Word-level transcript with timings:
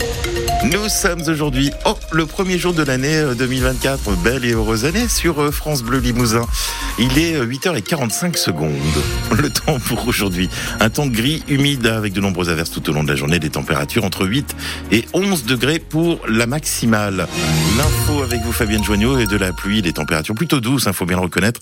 Thank 0.00 0.38
you. 0.38 0.47
Nous 0.72 0.90
sommes 0.90 1.22
aujourd'hui, 1.28 1.70
oh, 1.86 1.96
le 2.12 2.26
premier 2.26 2.58
jour 2.58 2.74
de 2.74 2.82
l'année 2.82 3.22
2024. 3.38 4.08
Euh, 4.08 4.14
Belle 4.22 4.44
et 4.44 4.52
heureuse 4.52 4.84
année 4.84 5.08
sur 5.08 5.40
euh, 5.40 5.50
France 5.50 5.82
Bleu 5.82 5.98
Limousin. 5.98 6.44
Il 6.98 7.18
est 7.18 7.40
8h45 7.40 8.34
euh, 8.34 8.36
secondes. 8.36 8.72
Le 9.40 9.48
temps 9.48 9.78
pour 9.78 10.06
aujourd'hui. 10.08 10.50
Un 10.80 10.90
temps 10.90 11.06
gris, 11.06 11.42
humide, 11.48 11.86
avec 11.86 12.12
de 12.12 12.20
nombreuses 12.20 12.50
averses 12.50 12.70
tout 12.70 12.90
au 12.90 12.92
long 12.92 13.02
de 13.02 13.08
la 13.08 13.16
journée. 13.16 13.38
Des 13.38 13.50
températures 13.50 14.04
entre 14.04 14.26
8 14.26 14.56
et 14.92 15.06
11 15.14 15.44
degrés 15.44 15.78
pour 15.78 16.20
la 16.28 16.46
maximale. 16.46 17.26
L'info 17.78 18.22
avec 18.22 18.42
vous, 18.42 18.52
Fabienne 18.52 18.84
Joignot, 18.84 19.18
et 19.18 19.26
de 19.26 19.36
la 19.36 19.52
pluie, 19.52 19.80
des 19.80 19.92
températures 19.92 20.34
plutôt 20.34 20.60
douces, 20.60 20.84
il 20.84 20.88
hein, 20.88 20.92
faut 20.92 21.06
bien 21.06 21.16
le 21.16 21.22
reconnaître. 21.22 21.60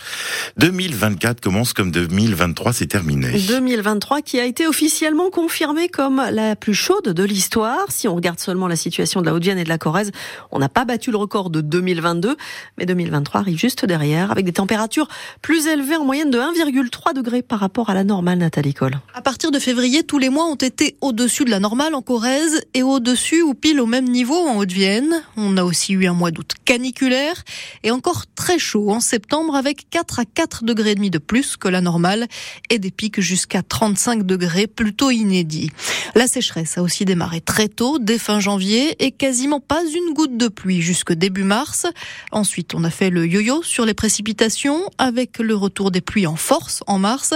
2024 0.57 1.41
commence 1.41 1.75
comme 1.75 1.91
2023 1.93 2.73
c'est 2.73 2.87
terminé. 2.87 3.39
2023 3.39 4.23
qui 4.23 4.41
a 4.41 4.45
été 4.45 4.67
officiellement 4.67 5.31
confirmé 5.31 5.89
comme 5.89 6.23
la 6.33 6.57
plus 6.57 6.75
chaude 6.75 7.09
de 7.09 7.25
l'histoire. 7.25 7.85
Si 7.89 8.09
on 8.09 8.15
regarde 8.15 8.41
seulement 8.41 8.69
la 8.69 8.77
situation 8.77 8.96
de 8.97 9.27
la 9.27 9.35
Haute-Vienne 9.35 9.59
et 9.59 9.65
de 9.65 9.69
la 9.69 9.77
Corrèze, 9.79 10.11
on 10.51 10.59
n'a 10.59 10.71
pas 10.71 10.85
battu 10.85 11.11
le 11.11 11.19
record 11.19 11.51
de 11.51 11.61
2022, 11.61 12.37
mais 12.79 12.87
2023 12.87 13.41
arrive 13.41 13.59
juste 13.59 13.85
derrière, 13.85 14.31
avec 14.31 14.47
des 14.47 14.53
températures 14.53 15.09
plus 15.43 15.67
élevées 15.67 15.97
en 15.97 16.05
moyenne 16.05 16.31
de 16.31 16.39
1,3 16.39 17.15
degrés 17.15 17.43
par 17.43 17.61
rapport 17.61 17.91
à 17.91 17.95
la 17.95 18.05
normale, 18.05 18.39
Nathalie 18.39 18.73
Cole. 18.73 18.99
À 19.15 19.21
partir 19.21 19.51
de 19.51 19.59
février, 19.59 20.03
tous 20.03 20.19
les 20.19 20.31
mois 20.31 20.47
ont 20.47 20.55
été 20.55 20.97
au-dessus 21.03 21.45
de 21.45 21.51
la 21.51 21.61
normale 21.61 21.95
en 21.95 22.01
Corrèze 22.01 22.63
et 22.73 22.83
au-dessus 22.83 23.43
ou 23.43 23.55
pile 23.55 23.81
au 23.81 23.87
même 23.87 24.09
niveau 24.09 24.35
en 24.35 24.57
Haute-Vienne. 24.57 25.23
On 25.37 25.57
a 25.59 25.65
aussi 25.65 25.93
eu 25.93 26.07
un 26.07 26.15
mois 26.15 26.31
d'août 26.31 26.53
caniculaire 26.65 27.45
et 27.83 27.91
encore 27.91 28.25
très 28.35 28.59
chaud 28.59 28.91
en 28.91 29.01
septembre 29.01 29.57
avec 29.57 29.91
4 29.91 30.21
à 30.21 30.25
4 30.25 30.65
degrés 30.65 30.93
et 30.93 30.95
demi 30.95 31.11
de 31.11 31.19
plus 31.19 31.57
que 31.57 31.69
la 31.69 31.83
normale 31.83 32.27
et 32.71 32.79
des 32.79 32.91
pics 32.91 33.21
jusqu'à 33.21 33.63
35 33.63 34.25
degrés 34.25 34.67
plutôt 34.67 35.11
inédits. 35.11 35.71
La 36.15 36.27
sécheresse 36.27 36.79
a 36.79 36.83
aussi 36.83 37.05
démarré 37.05 37.41
très 37.41 37.69
tôt, 37.69 37.99
dès 37.99 38.19
fin 38.19 38.41
janvier, 38.41 38.86
et 38.99 39.11
quasiment 39.11 39.61
pas 39.61 39.83
une 39.83 40.15
goutte 40.15 40.37
de 40.37 40.49
pluie 40.49 40.83
jusque 40.83 41.13
début 41.13 41.45
mars. 41.45 41.87
Ensuite, 42.33 42.75
on 42.75 42.85
a 42.85 42.91
fait 42.91 43.11
le 43.11 43.27
yo-yo 43.27 43.63
sur 43.63 43.85
les 43.85 43.95
précipitations, 43.95 44.81
avec 44.99 45.39
le 45.39 45.55
retour 45.55 45.91
des 45.91 46.01
pluies 46.01 46.27
en 46.27 46.37
force 46.37 46.83
en 46.87 46.99
mars, 46.99 47.35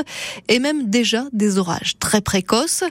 et 0.48 0.58
même 0.58 0.90
déjà 0.90 1.24
des 1.32 1.58
orages 1.58 1.98
très 1.98 2.20
précoces. 2.20 2.84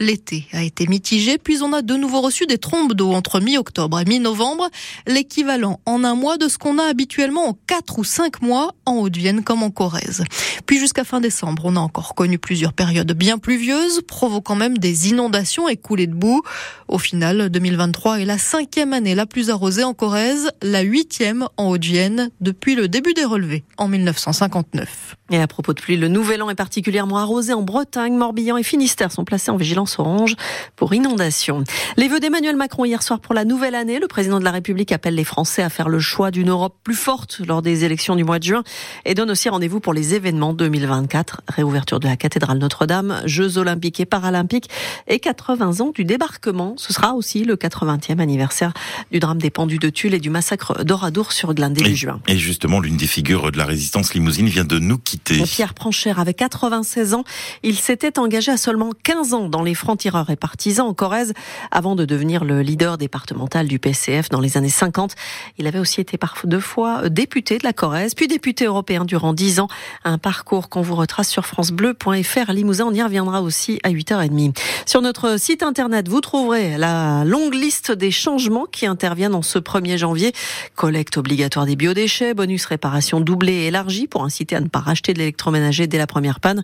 L'été 0.00 0.46
a 0.52 0.62
été 0.62 0.86
mitigé, 0.86 1.38
puis 1.38 1.62
on 1.62 1.72
a 1.72 1.82
de 1.82 1.94
nouveau 1.94 2.20
reçu 2.20 2.46
des 2.46 2.58
trombes 2.58 2.94
d'eau 2.94 3.12
entre 3.12 3.40
mi-octobre 3.40 4.00
et 4.00 4.04
mi-novembre, 4.04 4.68
l'équivalent 5.06 5.80
en 5.86 6.04
un 6.04 6.14
mois 6.14 6.38
de 6.38 6.48
ce 6.48 6.58
qu'on 6.58 6.78
a 6.78 6.84
habituellement 6.84 7.48
en 7.48 7.58
quatre 7.66 7.98
ou 7.98 8.04
cinq 8.04 8.42
mois 8.42 8.74
en 8.84 8.96
Haute-Vienne 8.96 9.42
comme 9.42 9.62
en 9.62 9.70
Corrèze. 9.70 10.24
Puis 10.66 10.78
jusqu'à 10.78 11.04
fin 11.04 11.20
décembre, 11.20 11.62
on 11.64 11.76
a 11.76 11.80
encore 11.80 12.14
connu 12.14 12.38
plusieurs 12.38 12.72
périodes 12.72 13.12
bien 13.12 13.38
pluvieuses, 13.38 14.02
provoquant 14.06 14.54
même 14.54 14.78
des 14.78 15.08
inondations 15.10 15.68
et 15.68 15.76
coulées 15.76 16.06
de 16.06 16.14
boue. 16.14 16.42
Au 16.88 16.98
final, 16.98 17.50
2023 17.50 18.05
est 18.14 18.24
la 18.24 18.38
cinquième 18.38 18.92
année 18.92 19.16
la 19.16 19.26
plus 19.26 19.50
arrosée 19.50 19.82
en 19.82 19.92
Corrèze, 19.92 20.50
la 20.62 20.82
huitième 20.82 21.48
en 21.56 21.70
Haute-Vienne 21.70 22.30
depuis 22.40 22.76
le 22.76 22.86
début 22.86 23.14
des 23.14 23.24
relevés 23.24 23.64
en 23.78 23.88
1959. 23.88 25.16
Et 25.32 25.40
à 25.40 25.48
propos 25.48 25.72
de 25.72 25.80
pluie, 25.80 25.96
le 25.96 26.06
nouvel 26.06 26.40
an 26.40 26.50
est 26.50 26.54
particulièrement 26.54 27.18
arrosé 27.18 27.52
en 27.52 27.62
Bretagne. 27.62 28.16
Morbihan 28.16 28.56
et 28.56 28.62
Finistère 28.62 29.10
sont 29.10 29.24
placés 29.24 29.50
en 29.50 29.56
vigilance 29.56 29.98
orange 29.98 30.36
pour 30.76 30.94
inondation. 30.94 31.64
Les 31.96 32.06
vœux 32.06 32.20
d'Emmanuel 32.20 32.54
Macron 32.54 32.84
hier 32.84 33.02
soir 33.02 33.18
pour 33.18 33.34
la 33.34 33.44
nouvelle 33.44 33.74
année. 33.74 33.98
Le 33.98 34.06
président 34.06 34.38
de 34.38 34.44
la 34.44 34.52
République 34.52 34.92
appelle 34.92 35.16
les 35.16 35.24
Français 35.24 35.64
à 35.64 35.68
faire 35.68 35.88
le 35.88 35.98
choix 35.98 36.30
d'une 36.30 36.50
Europe 36.50 36.76
plus 36.84 36.94
forte 36.94 37.40
lors 37.44 37.60
des 37.60 37.84
élections 37.84 38.14
du 38.14 38.22
mois 38.22 38.38
de 38.38 38.44
juin 38.44 38.62
et 39.04 39.14
donne 39.14 39.28
aussi 39.32 39.48
rendez-vous 39.48 39.80
pour 39.80 39.94
les 39.94 40.14
événements 40.14 40.52
2024. 40.52 41.42
Réouverture 41.48 41.98
de 41.98 42.06
la 42.06 42.16
cathédrale 42.16 42.58
Notre-Dame, 42.58 43.22
Jeux 43.24 43.58
olympiques 43.58 43.98
et 43.98 44.06
paralympiques 44.06 44.70
et 45.08 45.18
80 45.18 45.80
ans 45.80 45.90
du 45.92 46.04
débarquement. 46.04 46.74
Ce 46.76 46.92
sera 46.92 47.14
aussi 47.14 47.42
le 47.42 47.56
80e 47.56 48.20
anniversaire 48.20 48.72
du 49.10 49.18
drame 49.18 49.38
des 49.38 49.50
pendus 49.50 49.78
de 49.78 49.90
Tulle 49.90 50.14
et 50.14 50.20
du 50.20 50.30
massacre 50.30 50.84
d'Oradour 50.84 51.32
sur 51.32 51.52
Glane 51.52 51.72
début 51.72 51.96
juin. 51.96 52.20
Et 52.28 52.38
justement, 52.38 52.78
l'une 52.78 52.96
des 52.96 53.08
figures 53.08 53.50
de 53.50 53.58
la 53.58 53.64
résistance 53.64 54.14
limousine 54.14 54.46
vient 54.46 54.64
de 54.64 54.78
nous 54.78 54.98
quitter 54.98 55.15
Pierre 55.24 55.74
Pranchère 55.74 56.18
avait 56.18 56.34
96 56.34 57.14
ans. 57.14 57.24
Il 57.62 57.76
s'était 57.76 58.18
engagé 58.18 58.52
à 58.52 58.56
seulement 58.56 58.90
15 59.02 59.34
ans 59.34 59.48
dans 59.48 59.62
les 59.62 59.74
francs-tireurs 59.74 60.30
et 60.30 60.36
partisans 60.36 60.86
en 60.86 60.94
Corrèze 60.94 61.32
avant 61.70 61.96
de 61.96 62.04
devenir 62.04 62.44
le 62.44 62.62
leader 62.62 62.98
départemental 62.98 63.66
du 63.66 63.78
PCF 63.78 64.28
dans 64.28 64.40
les 64.40 64.56
années 64.56 64.68
50. 64.68 65.14
Il 65.58 65.66
avait 65.66 65.78
aussi 65.78 66.00
été 66.00 66.18
par 66.18 66.36
deux 66.44 66.60
fois 66.60 67.08
député 67.08 67.58
de 67.58 67.64
la 67.64 67.72
Corrèze, 67.72 68.14
puis 68.14 68.28
député 68.28 68.66
européen 68.66 69.04
durant 69.04 69.32
10 69.32 69.60
ans. 69.60 69.68
Un 70.04 70.18
parcours 70.18 70.68
qu'on 70.68 70.82
vous 70.82 70.94
retrace 70.94 71.28
sur 71.28 71.46
francebleu.fr 71.46 72.52
Limousin. 72.52 72.84
On 72.86 72.94
y 72.94 73.02
reviendra 73.02 73.42
aussi 73.42 73.80
à 73.82 73.90
8h30. 73.90 74.56
Sur 74.86 75.02
notre 75.02 75.38
site 75.38 75.62
internet, 75.62 76.08
vous 76.08 76.20
trouverez 76.20 76.78
la 76.78 77.24
longue 77.24 77.54
liste 77.54 77.92
des 77.92 78.10
changements 78.10 78.66
qui 78.70 78.86
interviennent 78.86 79.34
en 79.34 79.42
ce 79.42 79.58
1er 79.58 79.96
janvier. 79.96 80.32
Collecte 80.74 81.16
obligatoire 81.16 81.66
des 81.66 81.76
biodéchets, 81.76 82.34
bonus 82.34 82.66
réparation 82.66 83.20
doublé 83.20 83.52
et 83.52 83.66
élargi 83.66 84.06
pour 84.06 84.24
inciter 84.24 84.56
à 84.56 84.60
ne 84.60 84.68
pas 84.68 84.80
racheter 84.80 85.05
de 85.12 85.18
l'électroménager 85.18 85.86
dès 85.86 85.98
la 85.98 86.06
première 86.06 86.40
panne. 86.40 86.62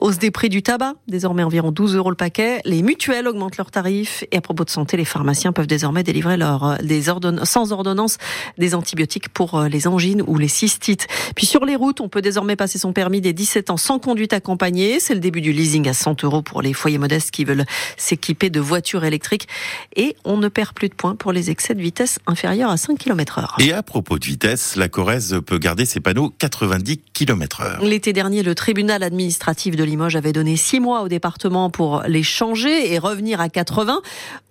Hausse 0.00 0.18
des 0.18 0.30
prix 0.30 0.48
du 0.48 0.62
tabac, 0.62 0.94
désormais 1.08 1.42
environ 1.42 1.72
12 1.72 1.96
euros 1.96 2.10
le 2.10 2.16
paquet. 2.16 2.60
Les 2.64 2.82
mutuelles 2.82 3.28
augmentent 3.28 3.56
leurs 3.56 3.70
tarifs. 3.70 4.24
Et 4.32 4.36
à 4.36 4.40
propos 4.40 4.64
de 4.64 4.70
santé, 4.70 4.96
les 4.96 5.04
pharmaciens 5.04 5.52
peuvent 5.52 5.66
désormais 5.66 6.02
délivrer 6.02 6.36
leur, 6.36 6.64
euh, 6.64 6.76
des 6.82 7.04
sans 7.44 7.72
ordonnance 7.72 8.18
des 8.58 8.74
antibiotiques 8.74 9.28
pour 9.28 9.54
euh, 9.54 9.68
les 9.68 9.86
angines 9.86 10.22
ou 10.26 10.38
les 10.38 10.48
cystites. 10.48 11.06
Puis 11.34 11.46
sur 11.46 11.64
les 11.64 11.76
routes, 11.76 12.00
on 12.00 12.08
peut 12.08 12.22
désormais 12.22 12.56
passer 12.56 12.78
son 12.78 12.92
permis 12.92 13.20
des 13.20 13.32
17 13.32 13.70
ans 13.70 13.76
sans 13.76 13.98
conduite 13.98 14.32
accompagnée. 14.32 15.00
C'est 15.00 15.14
le 15.14 15.20
début 15.20 15.40
du 15.40 15.52
leasing 15.52 15.88
à 15.88 15.94
100 15.94 16.24
euros 16.24 16.42
pour 16.42 16.62
les 16.62 16.72
foyers 16.72 16.98
modestes 16.98 17.30
qui 17.30 17.44
veulent 17.44 17.64
s'équiper 17.96 18.50
de 18.50 18.60
voitures 18.60 19.04
électriques. 19.04 19.48
Et 19.96 20.16
on 20.24 20.36
ne 20.36 20.48
perd 20.48 20.72
plus 20.72 20.88
de 20.88 20.94
points 20.94 21.16
pour 21.16 21.32
les 21.32 21.50
excès 21.50 21.74
de 21.74 21.80
vitesse 21.80 22.18
inférieurs 22.26 22.70
à 22.70 22.76
5 22.76 22.98
km 22.98 23.38
heure. 23.38 23.56
Et 23.58 23.72
à 23.72 23.82
propos 23.82 24.18
de 24.18 24.24
vitesse, 24.24 24.76
la 24.76 24.88
Corrèze 24.88 25.40
peut 25.44 25.58
garder 25.58 25.84
ses 25.84 26.00
panneaux 26.00 26.32
90 26.38 26.98
km 27.12 27.60
heure. 27.62 27.79
L'été 27.82 28.12
dernier, 28.12 28.42
le 28.42 28.54
tribunal 28.54 29.02
administratif 29.02 29.74
de 29.74 29.82
Limoges 29.82 30.14
avait 30.14 30.32
donné 30.32 30.56
six 30.56 30.80
mois 30.80 31.00
au 31.00 31.08
département 31.08 31.70
pour 31.70 32.02
les 32.06 32.22
changer 32.22 32.92
et 32.92 32.98
revenir 32.98 33.40
à 33.40 33.48
80 33.48 34.02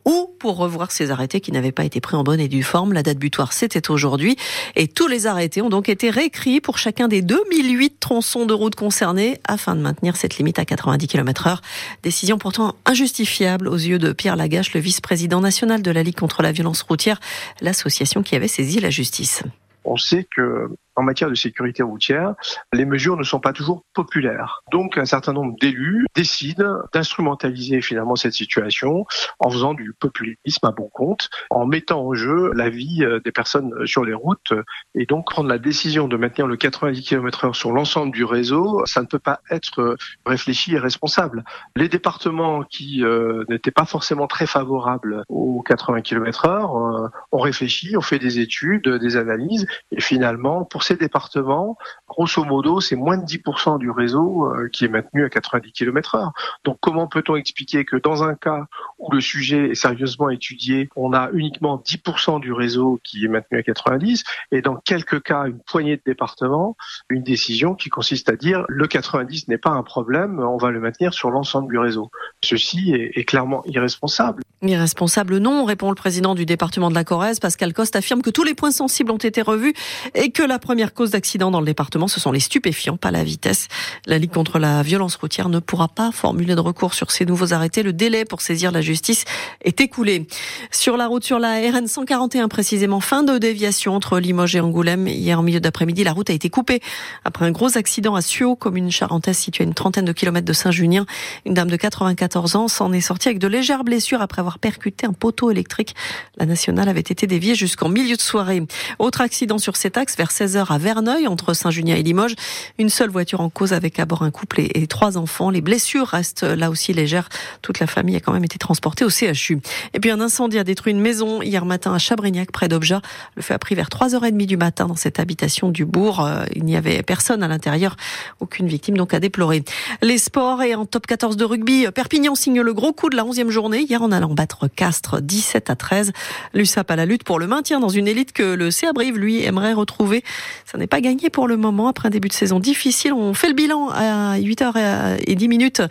ou 0.03 0.33
pour 0.39 0.57
revoir 0.57 0.89
ces 0.91 1.11
arrêtés 1.11 1.39
qui 1.39 1.51
n'avaient 1.51 1.71
pas 1.71 1.83
été 1.83 2.01
pris 2.01 2.15
en 2.15 2.23
bonne 2.23 2.39
et 2.39 2.47
due 2.47 2.63
forme. 2.63 2.91
La 2.91 3.03
date 3.03 3.19
butoir, 3.19 3.53
c'était 3.53 3.91
aujourd'hui. 3.91 4.35
Et 4.75 4.87
tous 4.87 5.07
les 5.07 5.27
arrêtés 5.27 5.61
ont 5.61 5.69
donc 5.69 5.89
été 5.89 6.09
réécrits 6.09 6.59
pour 6.59 6.79
chacun 6.79 7.07
des 7.07 7.21
2008 7.21 7.99
tronçons 7.99 8.47
de 8.47 8.53
route 8.53 8.73
concernés 8.73 9.39
afin 9.43 9.75
de 9.75 9.81
maintenir 9.81 10.15
cette 10.15 10.39
limite 10.39 10.57
à 10.57 10.65
90 10.65 11.05
km 11.05 11.45
heure. 11.45 11.61
Décision 12.01 12.39
pourtant 12.39 12.77
injustifiable 12.85 13.67
aux 13.67 13.77
yeux 13.77 13.99
de 13.99 14.11
Pierre 14.11 14.37
Lagache, 14.37 14.73
le 14.73 14.79
vice-président 14.79 15.39
national 15.39 15.83
de 15.83 15.91
la 15.91 16.01
Ligue 16.01 16.17
contre 16.17 16.41
la 16.41 16.51
violence 16.51 16.81
routière, 16.81 17.19
l'association 17.61 18.23
qui 18.23 18.35
avait 18.35 18.47
saisi 18.47 18.79
la 18.79 18.89
justice. 18.89 19.43
On 19.85 19.97
sait 19.97 20.27
que 20.35 20.69
en 20.99 21.03
matière 21.03 21.29
de 21.29 21.35
sécurité 21.35 21.81
routière, 21.81 22.35
les 22.73 22.85
mesures 22.85 23.15
ne 23.15 23.23
sont 23.23 23.39
pas 23.39 23.53
toujours 23.53 23.85
populaires. 23.93 24.63
Donc 24.71 24.97
un 24.97 25.05
certain 25.05 25.31
nombre 25.31 25.55
d'élus 25.61 26.05
décident 26.13 26.79
d'instrumentaliser 26.93 27.81
finalement 27.81 28.17
cette 28.17 28.33
situation 28.33 29.05
en 29.39 29.49
faisant 29.49 29.73
du 29.73 29.93
populisme 29.93 30.65
à 30.65 30.71
bon 30.71 30.89
compte, 30.89 31.29
en 31.51 31.65
mettant 31.65 32.05
en 32.05 32.13
jeu 32.15 32.51
la 32.53 32.69
vie 32.69 33.05
euh, 33.05 33.21
des 33.23 33.31
personnes 33.31 33.71
sur 33.85 34.03
les 34.03 34.13
routes 34.13 34.51
et 34.93 35.05
donc 35.05 35.29
prendre 35.29 35.47
la 35.47 35.57
décision 35.57 36.09
de 36.09 36.17
maintenir 36.17 36.47
le 36.47 36.57
90 36.57 37.01
km 37.01 37.45
heure 37.45 37.55
sur 37.55 37.71
l'ensemble 37.71 38.11
du 38.11 38.25
réseau, 38.25 38.85
ça 38.85 39.01
ne 39.01 39.07
peut 39.07 39.19
pas 39.19 39.39
être 39.49 39.95
réfléchi 40.25 40.73
et 40.73 40.79
responsable. 40.79 41.45
Les 41.77 41.87
départements 41.87 42.63
qui 42.63 43.05
euh, 43.05 43.45
n'étaient 43.47 43.71
pas 43.71 43.85
forcément 43.85 44.27
très 44.27 44.47
favorables 44.47 45.23
aux 45.29 45.61
80 45.61 46.01
km 46.01 46.45
heure 46.45 46.75
euh, 46.75 47.07
ont 47.31 47.39
réfléchi, 47.39 47.95
ont 47.95 48.01
fait 48.01 48.19
des 48.19 48.39
études, 48.39 48.89
des 48.89 49.15
analyses 49.15 49.65
et 49.91 50.01
finalement 50.01 50.65
pour 50.65 50.83
ces 50.89 50.95
départements, 50.95 51.77
grosso 52.07 52.43
modo, 52.43 52.81
c'est 52.81 52.95
moins 52.95 53.17
de 53.17 53.23
10% 53.23 53.77
du 53.77 53.91
réseau 53.91 54.47
euh, 54.47 54.69
qui 54.69 54.85
est 54.85 54.87
maintenu 54.87 55.23
à 55.23 55.29
90 55.29 55.71
km 55.71 56.15
heure. 56.15 56.31
Donc 56.63 56.77
comment 56.81 57.07
peut-on 57.07 57.35
expliquer 57.35 57.85
que 57.85 57.95
dans 57.95 58.23
un 58.23 58.33
cas 58.33 58.65
où 58.97 59.11
le 59.11 59.21
sujet 59.21 59.69
est 59.69 59.75
sérieusement 59.75 60.31
étudié, 60.31 60.89
on 60.95 61.13
a 61.13 61.29
uniquement 61.33 61.77
10% 61.77 62.39
du 62.39 62.51
réseau 62.51 62.99
qui 63.03 63.25
est 63.25 63.27
maintenu 63.27 63.59
à 63.59 63.63
90 63.63 64.23
et 64.51 64.61
dans 64.61 64.77
quelques 64.77 65.21
cas, 65.21 65.45
une 65.45 65.59
poignée 65.59 65.97
de 65.97 66.01
départements, 66.03 66.75
une 67.09 67.21
décision 67.21 67.75
qui 67.75 67.89
consiste 67.89 68.29
à 68.29 68.35
dire 68.35 68.65
le 68.67 68.87
90 68.87 69.47
n'est 69.47 69.59
pas 69.59 69.69
un 69.69 69.83
problème, 69.83 70.39
on 70.39 70.57
va 70.57 70.71
le 70.71 70.79
maintenir 70.79 71.13
sur 71.13 71.29
l'ensemble 71.29 71.71
du 71.71 71.77
réseau. 71.77 72.09
Ceci 72.43 72.93
est, 72.93 73.11
est 73.15 73.25
clairement 73.25 73.63
irresponsable. 73.65 74.41
Irresponsable 74.61 75.37
non, 75.37 75.63
répond 75.63 75.89
le 75.89 75.95
président 75.95 76.35
du 76.35 76.45
département 76.45 76.89
de 76.89 76.95
la 76.95 77.03
Corrèze, 77.03 77.39
Pascal 77.39 77.73
Coste 77.73 77.95
affirme 77.95 78.21
que 78.21 78.29
tous 78.29 78.43
les 78.43 78.55
points 78.55 78.71
sensibles 78.71 79.11
ont 79.11 79.17
été 79.17 79.41
revus 79.41 79.73
et 80.15 80.31
que 80.31 80.43
la 80.43 80.59
première 80.59 80.78
première 80.79 80.93
cause 80.93 81.11
d'accident 81.11 81.51
dans 81.51 81.59
le 81.59 81.65
département, 81.65 82.07
ce 82.07 82.21
sont 82.21 82.31
les 82.31 82.39
stupéfiants, 82.39 82.95
pas 82.95 83.11
la 83.11 83.21
vitesse. 83.21 83.67
La 84.05 84.17
Ligue 84.17 84.31
contre 84.31 84.59
la 84.59 84.81
violence 84.81 85.17
routière 85.17 85.49
ne 85.49 85.59
pourra 85.59 85.89
pas 85.89 86.13
formuler 86.13 86.55
de 86.55 86.61
recours 86.61 86.93
sur 86.93 87.11
ces 87.11 87.25
nouveaux 87.25 87.51
arrêtés. 87.51 87.83
Le 87.83 87.91
délai 87.91 88.23
pour 88.23 88.39
saisir 88.39 88.71
la 88.71 88.79
justice 88.79 89.25
est 89.59 89.81
écoulé. 89.81 90.25
Sur 90.71 90.95
la 90.95 91.07
route, 91.07 91.25
sur 91.25 91.37
la 91.37 91.59
RN 91.69 91.85
141 91.85 92.47
précisément, 92.47 93.01
fin 93.01 93.23
de 93.23 93.37
déviation 93.37 93.93
entre 93.93 94.19
Limoges 94.19 94.55
et 94.55 94.61
Angoulême. 94.61 95.09
Hier 95.09 95.37
en 95.37 95.43
milieu 95.43 95.59
d'après-midi, 95.59 96.05
la 96.05 96.13
route 96.13 96.29
a 96.29 96.33
été 96.33 96.49
coupée 96.49 96.79
après 97.25 97.45
un 97.45 97.51
gros 97.51 97.77
accident 97.77 98.15
à 98.15 98.21
Suau, 98.21 98.55
commune 98.55 98.89
charentaise 98.89 99.37
située 99.37 99.65
à 99.65 99.67
une 99.67 99.73
trentaine 99.73 100.05
de 100.05 100.13
kilomètres 100.13 100.47
de 100.47 100.53
Saint-Junien. 100.53 101.05
Une 101.45 101.55
dame 101.55 101.69
de 101.69 101.75
94 101.75 102.55
ans 102.55 102.69
s'en 102.69 102.93
est 102.93 103.01
sortie 103.01 103.27
avec 103.27 103.39
de 103.39 103.49
légères 103.49 103.83
blessures 103.83 104.21
après 104.21 104.39
avoir 104.39 104.59
percuté 104.59 105.05
un 105.05 105.11
poteau 105.11 105.51
électrique. 105.51 105.93
La 106.37 106.45
nationale 106.45 106.87
avait 106.87 107.01
été 107.01 107.27
déviée 107.27 107.53
jusqu'en 107.53 107.89
milieu 107.89 108.15
de 108.15 108.21
soirée. 108.21 108.63
Autre 108.97 109.19
accident 109.19 109.57
sur 109.57 109.75
cet 109.75 109.97
axe 109.97 110.15
vers 110.15 110.29
16h 110.29 110.58
à 110.67 110.77
Verneuil, 110.77 111.27
entre 111.27 111.53
Saint-Junien 111.53 111.95
et 111.95 112.03
Limoges. 112.03 112.35
Une 112.77 112.89
seule 112.89 113.09
voiture 113.09 113.41
en 113.41 113.49
cause 113.49 113.73
avec 113.73 113.99
à 113.99 114.05
bord 114.05 114.23
un 114.23 114.31
couple 114.31 114.61
et 114.61 114.87
trois 114.87 115.17
enfants. 115.17 115.49
Les 115.49 115.61
blessures 115.61 116.07
restent 116.07 116.43
là 116.43 116.69
aussi 116.69 116.93
légères. 116.93 117.29
Toute 117.61 117.79
la 117.79 117.87
famille 117.87 118.15
a 118.15 118.19
quand 118.19 118.33
même 118.33 118.43
été 118.43 118.57
transportée 118.57 119.05
au 119.05 119.09
CHU. 119.09 119.59
Et 119.93 119.99
puis 119.99 120.11
un 120.11 120.19
incendie 120.19 120.59
a 120.59 120.63
détruit 120.63 120.91
une 120.91 120.99
maison 120.99 121.41
hier 121.41 121.65
matin 121.65 121.93
à 121.93 121.97
Chabrignac, 121.97 122.51
près 122.51 122.67
d'Obja. 122.67 123.01
Le 123.35 123.41
feu 123.41 123.53
a 123.53 123.59
pris 123.59 123.75
vers 123.75 123.87
3h30 123.87 124.45
du 124.45 124.57
matin 124.57 124.85
dans 124.85 124.95
cette 124.95 125.19
habitation 125.19 125.69
du 125.69 125.85
bourg. 125.85 126.25
Euh, 126.25 126.43
il 126.55 126.65
n'y 126.65 126.75
avait 126.75 127.01
personne 127.03 127.41
à 127.43 127.47
l'intérieur. 127.47 127.95
Aucune 128.39 128.67
victime 128.67 128.97
donc 128.97 129.13
à 129.13 129.19
déplorer. 129.19 129.63
Les 130.01 130.17
sports 130.17 130.61
et 130.61 130.75
en 130.75 130.85
top 130.85 131.07
14 131.07 131.37
de 131.37 131.45
rugby, 131.45 131.87
Perpignan 131.93 132.35
signe 132.35 132.61
le 132.61 132.73
gros 132.73 132.93
coup 132.93 133.09
de 133.09 133.15
la 133.15 133.23
11e 133.23 133.49
journée 133.49 133.81
hier 133.81 134.01
en 134.01 134.11
allant 134.11 134.33
battre 134.33 134.67
Castres 134.67 135.21
17 135.21 135.69
à 135.69 135.75
13. 135.75 136.11
L'USAP 136.53 136.91
à 136.91 136.95
la 136.95 137.05
lutte 137.05 137.23
pour 137.23 137.39
le 137.39 137.47
maintien 137.47 137.79
dans 137.79 137.89
une 137.89 138.07
élite 138.07 138.33
que 138.33 138.43
le 138.43 138.71
CA 138.71 138.93
Brive, 138.93 139.17
lui, 139.17 139.43
aimerait 139.43 139.73
retrouver. 139.73 140.23
Ça 140.65 140.77
n'est 140.77 140.87
pas 140.87 141.01
gagné 141.01 141.29
pour 141.29 141.47
le 141.47 141.57
moment. 141.57 141.87
Après 141.87 142.07
un 142.07 142.11
début 142.11 142.27
de 142.27 142.33
saison 142.33 142.59
difficile, 142.59 143.13
on 143.13 143.33
fait 143.33 143.47
le 143.47 143.53
bilan 143.53 143.89
à 143.89 144.37
8h10 144.37 145.47
minutes 145.47 145.81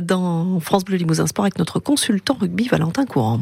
dans 0.00 0.60
France 0.60 0.84
Bleu 0.84 0.96
Limousin 0.96 1.26
Sport 1.26 1.44
avec 1.44 1.58
notre 1.58 1.78
consultant 1.78 2.36
rugby 2.40 2.68
Valentin 2.68 3.06
Courant. 3.06 3.40